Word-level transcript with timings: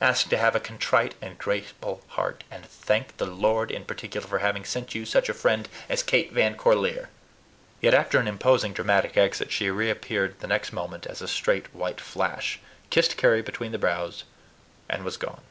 Ask 0.00 0.28
to 0.30 0.36
have 0.36 0.56
a 0.56 0.58
contrite 0.58 1.14
and 1.22 1.38
grateful 1.38 2.02
heart, 2.08 2.42
and 2.50 2.66
thank 2.66 3.16
the 3.16 3.26
Lord 3.26 3.70
in 3.70 3.84
particular 3.84 4.26
for 4.26 4.38
having 4.40 4.64
sent 4.64 4.92
you 4.92 5.06
such 5.06 5.28
a 5.28 5.32
friend 5.32 5.68
as 5.88 6.02
Kate 6.02 6.32
Van 6.32 6.56
Corlear." 6.56 7.10
Yet, 7.80 7.94
after 7.94 8.18
an 8.18 8.26
imposing 8.26 8.72
dramatic 8.72 9.16
exit, 9.16 9.52
she 9.52 9.70
reappeared 9.70 10.40
the 10.40 10.48
next 10.48 10.72
moment 10.72 11.06
as 11.06 11.22
a 11.22 11.28
straight 11.28 11.72
white 11.72 12.00
flash, 12.00 12.58
kissed 12.90 13.16
Carry 13.16 13.40
between 13.40 13.70
the 13.70 13.78
brows, 13.78 14.24
and 14.90 15.04
was 15.04 15.16
gone. 15.16 15.42